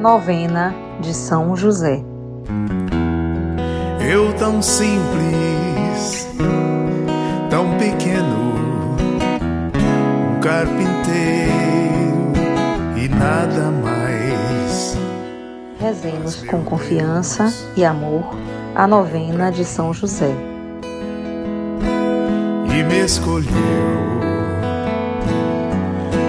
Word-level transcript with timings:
Novena 0.00 0.74
de 1.00 1.14
São 1.14 1.56
José. 1.56 2.04
Eu 3.98 4.32
tão 4.34 4.60
simples, 4.60 6.28
tão 7.48 7.78
pequeno, 7.78 8.54
um 10.30 10.40
carpinteiro 10.40 11.50
e 12.94 13.08
nada 13.08 13.70
mais. 13.82 14.98
Rezemos 15.80 16.42
com 16.42 16.62
confiança 16.62 17.52
e 17.74 17.84
amor 17.84 18.34
a 18.74 18.86
novena 18.86 19.50
de 19.50 19.64
São 19.64 19.94
José. 19.94 20.30
E 22.70 22.82
me 22.82 23.04
escolheu 23.04 23.46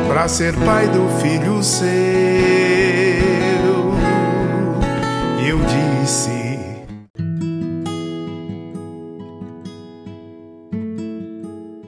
para 0.08 0.28
ser 0.30 0.56
pai 0.56 0.88
do 0.88 1.08
filho 1.20 1.62
seu. 1.62 2.67
Disse: 6.08 6.32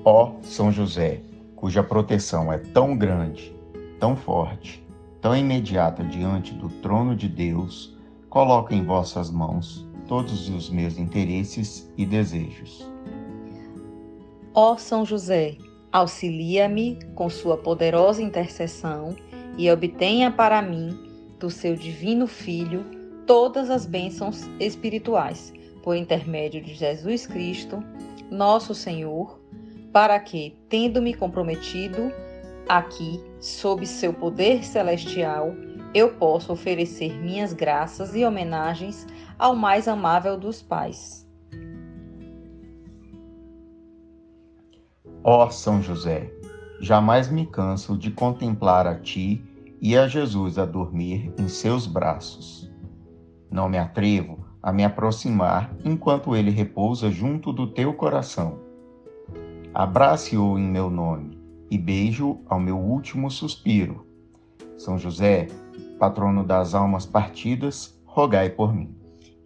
Ó 0.04 0.34
São 0.42 0.74
José, 0.74 1.22
cuja 1.56 1.82
proteção 1.82 2.52
é 2.52 2.58
tão 2.58 2.98
grande, 2.98 3.56
tão 3.98 4.18
forte, 4.18 4.86
tão 5.22 5.34
imediata 5.34 6.04
diante 6.04 6.54
do 6.54 6.68
trono 6.68 7.16
de 7.16 7.30
Deus, 7.30 7.98
coloco 8.30 8.74
em 8.74 8.84
vossas 8.84 9.32
mãos 9.32 9.88
todos 10.06 10.50
os 10.50 10.70
meus 10.70 10.98
interesses 10.98 11.90
e 11.98 12.06
desejos. 12.06 12.86
Ó 14.54 14.76
São 14.76 15.06
José, 15.06 15.56
auxilia-me 15.94 17.00
com 17.16 17.30
sua 17.30 17.56
poderosa 17.56 18.22
intercessão 18.22 19.16
e 19.58 19.72
obtenha 19.72 20.30
para 20.30 20.62
mim, 20.62 21.08
do 21.40 21.50
seu 21.50 21.74
divino 21.74 22.28
Filho, 22.28 22.99
todas 23.30 23.70
as 23.70 23.86
bênçãos 23.86 24.50
espirituais, 24.60 25.54
por 25.84 25.96
intermédio 25.96 26.64
de 26.64 26.74
Jesus 26.74 27.28
Cristo, 27.28 27.84
nosso 28.32 28.74
Senhor, 28.74 29.40
para 29.94 30.20
que, 30.20 30.58
tendo-me 30.68 31.14
comprometido 31.14 32.12
aqui 32.68 33.24
sob 33.40 33.86
seu 33.86 34.12
poder 34.12 34.66
celestial, 34.66 35.54
eu 35.94 36.16
possa 36.16 36.52
oferecer 36.52 37.22
minhas 37.22 37.54
graças 37.54 38.16
e 38.16 38.26
homenagens 38.26 39.06
ao 39.38 39.56
mais 39.56 39.88
amável 39.88 40.36
dos 40.36 40.64
pais. 40.64 41.24
Ó 45.24 45.48
São 45.52 45.84
José, 45.84 46.34
jamais 46.82 47.30
me 47.30 47.46
canso 47.46 47.96
de 47.96 48.10
contemplar 48.10 48.88
a 48.88 48.96
ti 49.00 49.40
e 49.80 49.96
a 49.96 50.08
Jesus 50.08 50.58
a 50.58 50.66
dormir 50.66 51.32
em 51.38 51.48
seus 51.48 51.86
braços. 51.86 52.69
Não 53.50 53.68
me 53.68 53.78
atrevo 53.78 54.46
a 54.62 54.72
me 54.72 54.84
aproximar 54.84 55.74
enquanto 55.84 56.36
ele 56.36 56.52
repousa 56.52 57.10
junto 57.10 57.52
do 57.52 57.68
teu 57.68 57.94
coração. 57.94 58.60
Abrace-o 59.74 60.58
em 60.58 60.68
meu 60.68 60.90
nome 60.90 61.40
e 61.70 61.78
beijo 61.78 62.40
ao 62.48 62.60
meu 62.60 62.78
último 62.78 63.30
suspiro. 63.30 64.06
São 64.78 64.98
José, 64.98 65.48
patrono 65.98 66.44
das 66.44 66.74
almas 66.74 67.06
partidas, 67.06 68.00
rogai 68.06 68.50
por 68.50 68.74
mim. 68.74 68.96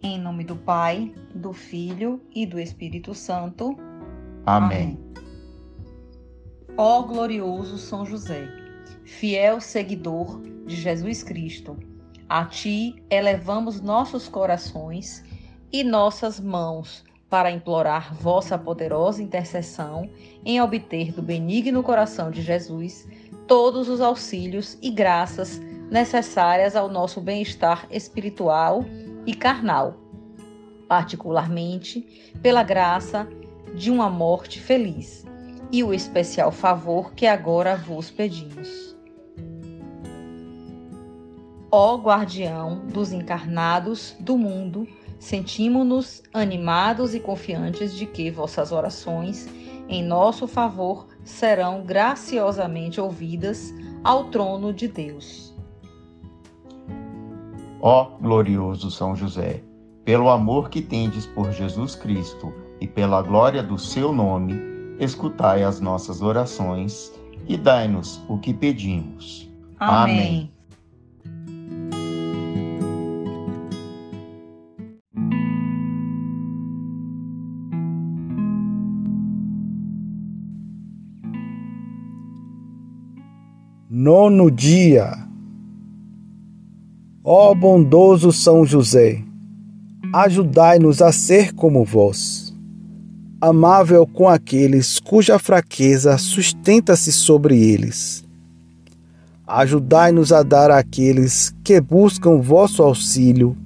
Em 0.02 0.18
nome 0.18 0.44
do 0.44 0.56
Pai, 0.56 1.12
do 1.34 1.52
Filho 1.52 2.20
e 2.34 2.46
do 2.46 2.58
Espírito 2.60 3.14
Santo. 3.14 3.76
Amém. 4.44 4.98
Ó 6.76 7.02
glorioso 7.02 7.78
São 7.78 8.04
José, 8.04 8.48
fiel 9.04 9.60
seguidor 9.60 10.40
de 10.66 10.76
Jesus 10.76 11.22
Cristo, 11.22 11.76
a 12.28 12.44
ti 12.44 13.02
elevamos 13.10 13.80
nossos 13.80 14.28
corações 14.28 15.24
e 15.72 15.84
nossas 15.84 16.40
mãos 16.40 17.04
para 17.28 17.50
implorar 17.50 18.14
vossa 18.14 18.56
poderosa 18.56 19.22
intercessão 19.22 20.08
em 20.44 20.60
obter 20.60 21.12
do 21.12 21.20
benigno 21.20 21.82
coração 21.82 22.30
de 22.30 22.42
Jesus 22.42 23.08
todos 23.46 23.88
os 23.88 24.00
auxílios 24.00 24.78
e 24.80 24.90
graças 24.90 25.60
necessárias 25.90 26.76
ao 26.76 26.88
nosso 26.88 27.20
bem-estar 27.20 27.86
espiritual 27.90 28.84
e 29.26 29.34
carnal, 29.34 29.96
particularmente 30.88 32.32
pela 32.40 32.62
graça 32.62 33.28
de 33.74 33.90
uma 33.90 34.08
morte 34.08 34.60
feliz 34.60 35.24
e 35.72 35.82
o 35.82 35.92
especial 35.92 36.52
favor 36.52 37.12
que 37.14 37.26
agora 37.26 37.76
vos 37.76 38.10
pedimos. 38.10 38.93
Ó 41.76 41.96
guardião 41.96 42.86
dos 42.86 43.12
encarnados 43.12 44.14
do 44.20 44.38
mundo, 44.38 44.86
sentimos-nos 45.18 46.22
animados 46.32 47.16
e 47.16 47.18
confiantes 47.18 47.96
de 47.96 48.06
que 48.06 48.30
vossas 48.30 48.70
orações 48.70 49.48
em 49.88 50.00
nosso 50.00 50.46
favor 50.46 51.08
serão 51.24 51.82
graciosamente 51.82 53.00
ouvidas 53.00 53.74
ao 54.04 54.26
trono 54.26 54.72
de 54.72 54.86
Deus. 54.86 55.52
Ó 57.80 58.04
glorioso 58.20 58.88
São 58.88 59.16
José, 59.16 59.60
pelo 60.04 60.28
amor 60.28 60.70
que 60.70 60.80
tendes 60.80 61.26
por 61.26 61.50
Jesus 61.50 61.96
Cristo 61.96 62.54
e 62.80 62.86
pela 62.86 63.20
glória 63.20 63.64
do 63.64 63.80
seu 63.80 64.12
nome, 64.12 64.54
escutai 65.00 65.64
as 65.64 65.80
nossas 65.80 66.22
orações 66.22 67.12
e 67.48 67.56
dai-nos 67.56 68.22
o 68.28 68.38
que 68.38 68.54
pedimos. 68.54 69.52
Amém. 69.80 70.53
Nono 84.04 84.50
dia. 84.50 85.16
Ó 87.24 87.54
bondoso 87.54 88.32
São 88.32 88.66
José, 88.66 89.24
ajudai-nos 90.12 91.00
a 91.00 91.10
ser 91.10 91.54
como 91.54 91.86
vós, 91.86 92.54
amável 93.40 94.06
com 94.06 94.28
aqueles 94.28 95.00
cuja 95.00 95.38
fraqueza 95.38 96.18
sustenta-se 96.18 97.10
sobre 97.10 97.58
eles. 97.58 98.22
Ajudai-nos 99.46 100.32
a 100.34 100.42
dar 100.42 100.70
àqueles 100.70 101.54
que 101.64 101.80
buscam 101.80 102.42
vosso 102.42 102.82
auxílio 102.82 103.56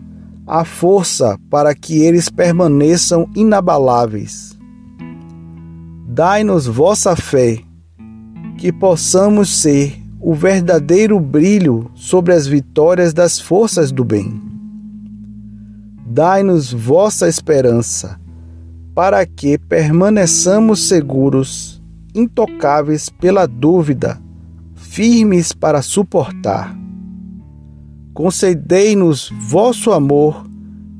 a 0.46 0.64
força 0.64 1.36
para 1.50 1.74
que 1.74 1.98
eles 1.98 2.28
permaneçam 2.28 3.28
inabaláveis. 3.34 4.56
Dai-nos 6.06 6.68
vossa 6.68 7.16
fé, 7.16 7.58
que 8.56 8.72
possamos 8.72 9.48
ser 9.48 10.06
o 10.20 10.34
verdadeiro 10.34 11.18
brilho 11.20 11.90
sobre 11.94 12.34
as 12.34 12.46
vitórias 12.46 13.12
das 13.14 13.38
forças 13.38 13.92
do 13.92 14.04
bem. 14.04 14.40
Dai-nos 16.06 16.72
vossa 16.72 17.28
esperança, 17.28 18.18
para 18.94 19.24
que 19.24 19.56
permaneçamos 19.58 20.88
seguros, 20.88 21.82
intocáveis 22.14 23.08
pela 23.08 23.46
dúvida, 23.46 24.20
firmes 24.74 25.52
para 25.52 25.82
suportar. 25.82 26.76
Concedei-nos 28.12 29.30
vosso 29.48 29.92
amor, 29.92 30.44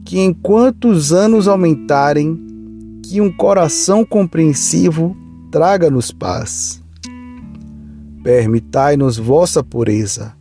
que 0.04 0.20
enquanto 0.20 0.88
os 0.88 1.12
anos 1.12 1.48
aumentarem, 1.48 2.38
que 3.02 3.20
um 3.20 3.32
coração 3.32 4.04
compreensivo 4.04 5.16
traga-nos 5.50 6.12
paz. 6.12 6.80
Permitai-nos 8.22 9.16
vossa 9.16 9.62
pureza, 9.62 10.34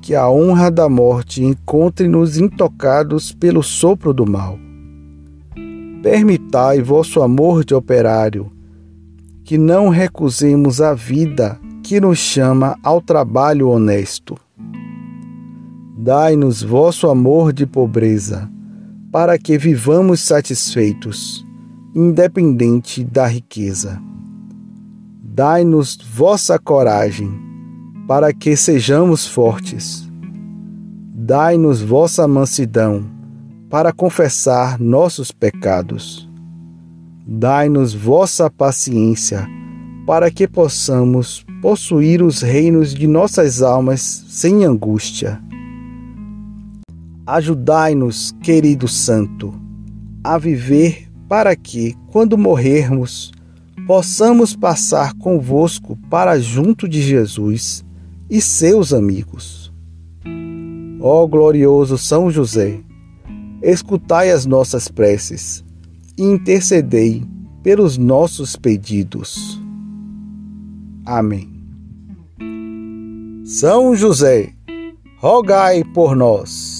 que 0.00 0.14
a 0.14 0.28
honra 0.28 0.70
da 0.70 0.88
morte 0.88 1.44
encontre-nos 1.44 2.38
intocados 2.38 3.32
pelo 3.32 3.62
sopro 3.62 4.12
do 4.12 4.26
mal. 4.26 4.58
Permitai 6.02 6.80
vosso 6.80 7.22
amor 7.22 7.64
de 7.64 7.74
operário, 7.74 8.50
que 9.44 9.58
não 9.58 9.88
recusemos 9.88 10.80
a 10.80 10.94
vida 10.94 11.58
que 11.82 12.00
nos 12.00 12.18
chama 12.18 12.78
ao 12.82 13.00
trabalho 13.02 13.68
honesto. 13.68 14.38
Dai-nos 15.98 16.62
vosso 16.62 17.08
amor 17.10 17.52
de 17.52 17.66
pobreza, 17.66 18.50
para 19.12 19.36
que 19.36 19.58
vivamos 19.58 20.20
satisfeitos, 20.20 21.44
independente 21.94 23.04
da 23.04 23.26
riqueza. 23.26 24.00
Dai-nos 25.32 25.96
vossa 25.96 26.58
coragem, 26.58 27.30
para 28.08 28.32
que 28.32 28.56
sejamos 28.56 29.28
fortes. 29.28 30.10
Dai-nos 31.14 31.80
vossa 31.80 32.26
mansidão, 32.26 33.04
para 33.70 33.92
confessar 33.92 34.80
nossos 34.80 35.30
pecados. 35.30 36.28
Dai-nos 37.24 37.94
vossa 37.94 38.50
paciência, 38.50 39.46
para 40.04 40.32
que 40.32 40.48
possamos 40.48 41.46
possuir 41.62 42.24
os 42.24 42.42
reinos 42.42 42.92
de 42.92 43.06
nossas 43.06 43.62
almas 43.62 44.00
sem 44.28 44.64
angústia. 44.64 45.40
Ajudai-nos, 47.24 48.34
querido 48.42 48.88
Santo, 48.88 49.54
a 50.24 50.36
viver 50.36 51.08
para 51.28 51.54
que, 51.54 51.94
quando 52.08 52.36
morrermos, 52.36 53.30
possamos 53.86 54.54
passar 54.54 55.14
convosco 55.14 55.98
para 56.08 56.38
junto 56.38 56.88
de 56.88 57.02
Jesus 57.02 57.84
e 58.28 58.40
seus 58.40 58.92
amigos. 58.92 59.72
Ó 61.00 61.26
glorioso 61.26 61.96
São 61.98 62.30
José, 62.30 62.80
escutai 63.62 64.30
as 64.30 64.46
nossas 64.46 64.88
preces 64.88 65.64
e 66.16 66.22
intercedei 66.22 67.22
pelos 67.62 67.98
nossos 67.98 68.56
pedidos. 68.56 69.60
Amém. 71.04 71.48
São 73.44 73.96
José, 73.96 74.52
rogai 75.18 75.82
por 75.82 76.14
nós. 76.14 76.79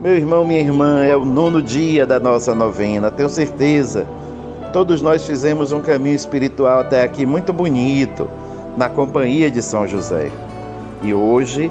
Meu 0.00 0.16
irmão, 0.16 0.44
minha 0.44 0.60
irmã, 0.60 1.04
é 1.04 1.16
o 1.16 1.24
nono 1.24 1.60
dia 1.60 2.06
da 2.06 2.20
nossa 2.20 2.54
novena, 2.54 3.10
tenho 3.10 3.28
certeza. 3.28 4.06
Todos 4.72 5.02
nós 5.02 5.26
fizemos 5.26 5.72
um 5.72 5.80
caminho 5.80 6.14
espiritual 6.14 6.80
até 6.80 7.02
aqui 7.02 7.26
muito 7.26 7.52
bonito, 7.52 8.28
na 8.76 8.88
companhia 8.88 9.50
de 9.50 9.60
São 9.60 9.86
José. 9.86 10.30
E 11.02 11.12
hoje 11.12 11.70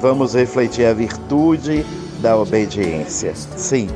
vamos 0.00 0.34
refletir 0.34 0.86
a 0.86 0.92
virtude 0.92 1.86
da 2.20 2.36
obediência. 2.36 3.32
Sim, 3.34 3.88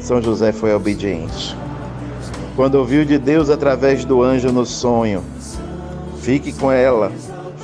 São 0.00 0.20
José 0.20 0.52
foi 0.52 0.74
obediente. 0.74 1.56
Quando 2.56 2.76
ouviu 2.76 3.04
de 3.04 3.18
Deus 3.18 3.50
através 3.50 4.06
do 4.06 4.22
anjo 4.22 4.50
no 4.50 4.64
sonho, 4.64 5.22
fique 6.22 6.54
com 6.54 6.72
ela, 6.72 7.12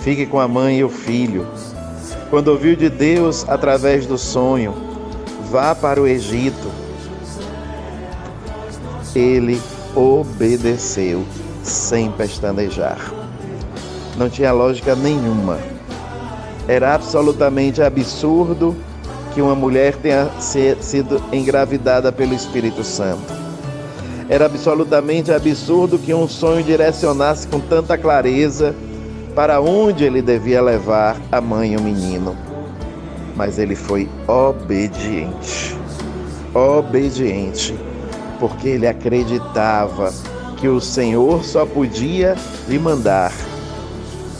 fique 0.02 0.26
com 0.26 0.38
a 0.38 0.46
mãe 0.46 0.80
e 0.80 0.84
o 0.84 0.90
filho. 0.90 1.46
Quando 2.28 2.48
ouviu 2.48 2.76
de 2.76 2.90
Deus 2.90 3.48
através 3.48 4.04
do 4.04 4.18
sonho, 4.18 4.74
vá 5.50 5.74
para 5.74 5.98
o 5.98 6.06
Egito. 6.06 6.70
Ele 9.14 9.58
obedeceu 9.96 11.24
sem 11.62 12.10
pestanejar. 12.12 12.98
Não 14.18 14.28
tinha 14.28 14.52
lógica 14.52 14.94
nenhuma. 14.94 15.58
Era 16.68 16.94
absolutamente 16.94 17.80
absurdo 17.80 18.76
que 19.32 19.40
uma 19.40 19.54
mulher 19.54 19.96
tenha 19.96 20.30
sido 20.38 21.22
engravidada 21.32 22.12
pelo 22.12 22.34
Espírito 22.34 22.84
Santo. 22.84 23.41
Era 24.32 24.46
absolutamente 24.46 25.30
absurdo 25.30 25.98
que 25.98 26.14
um 26.14 26.26
sonho 26.26 26.64
direcionasse 26.64 27.46
com 27.46 27.60
tanta 27.60 27.98
clareza 27.98 28.74
para 29.34 29.60
onde 29.60 30.04
ele 30.04 30.22
devia 30.22 30.62
levar 30.62 31.20
a 31.30 31.40
mãe 31.40 31.74
e 31.74 31.76
o 31.76 31.82
menino 31.82 32.34
mas 33.36 33.58
ele 33.58 33.74
foi 33.74 34.08
obediente. 34.26 35.76
Obediente, 36.54 37.74
porque 38.38 38.68
ele 38.68 38.86
acreditava 38.86 40.12
que 40.58 40.68
o 40.68 40.80
Senhor 40.80 41.44
só 41.44 41.64
podia 41.64 42.36
lhe 42.68 42.78
mandar 42.78 43.32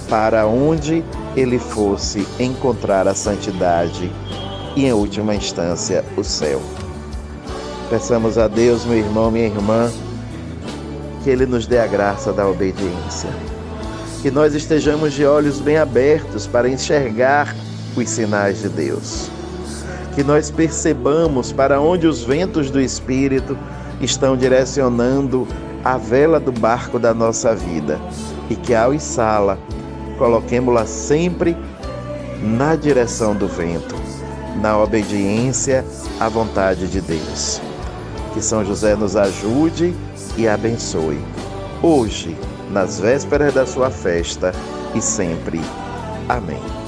para 0.09 0.47
onde 0.47 1.03
ele 1.35 1.59
fosse 1.59 2.27
encontrar 2.39 3.09
a 3.09 3.15
santidade 3.15 4.13
e, 4.77 4.85
em 4.85 4.93
última 4.93 5.35
instância, 5.35 6.05
o 6.17 6.23
céu. 6.23 6.61
Peçamos 7.93 8.39
a 8.39 8.49
Deus, 8.49 8.87
meu 8.87 8.97
irmão, 8.97 9.31
minha 9.31 9.45
irmã, 9.45 9.93
que 11.23 11.29
Ele 11.29 11.45
nos 11.45 11.67
dê 11.67 11.79
a 11.79 11.87
graça 11.87 12.33
da 12.33 12.49
obediência. 12.49 13.29
Que 14.23 14.31
nós 14.31 14.55
estejamos 14.55 15.13
de 15.13 15.27
olhos 15.27 15.61
bem 15.61 15.77
abertos 15.77 16.47
para 16.47 16.71
enxergar 16.71 17.55
os 17.95 18.09
sinais 18.09 18.63
de 18.63 18.71
Deus. 18.71 19.31
Que 20.15 20.25
nós 20.25 20.51
percebamos 20.51 21.53
para 21.53 21.83
onde 21.83 22.07
os 22.07 22.25
ventos 22.25 22.71
do 22.71 22.81
Espírito 22.81 23.59
estão 24.01 24.39
direcionando 24.39 25.47
a 25.85 25.99
vela 25.99 26.41
do 26.41 26.51
barco 26.51 26.99
da 26.99 27.13
nossa 27.13 27.55
vida 27.55 28.01
e 28.49 28.57
que 28.57 28.75
ao 28.75 28.95
içá-la, 28.95 29.59
coloquemos-la 30.17 30.87
sempre 30.87 31.55
na 32.43 32.75
direção 32.75 33.37
do 33.37 33.47
vento, 33.47 33.95
na 34.63 34.79
obediência 34.79 35.85
à 36.19 36.31
vontade 36.31 36.89
de 36.89 37.03
Deus. 37.03 37.61
Que 38.33 38.41
São 38.41 38.65
José 38.65 38.97
nos 38.97 39.17
ajude 39.17 39.95
e 40.37 40.49
abençoe, 40.49 41.21
hoje, 41.83 42.37
nas 42.71 42.99
vésperas 42.99 43.53
da 43.53 43.67
sua 43.67 43.91
festa 43.91 44.53
e 44.95 45.03
sempre. 45.03 45.61
Amém. 46.29 46.82